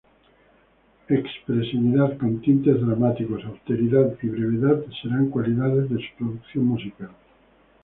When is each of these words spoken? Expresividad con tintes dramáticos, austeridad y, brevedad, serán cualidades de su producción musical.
Expresividad 1.09 2.17
con 2.17 2.41
tintes 2.41 2.81
dramáticos, 2.83 3.45
austeridad 3.45 4.15
y, 4.23 4.29
brevedad, 4.29 4.83
serán 4.99 5.29
cualidades 5.29 5.91
de 5.91 5.97
su 5.97 6.15
producción 6.17 6.65
musical. 6.65 7.11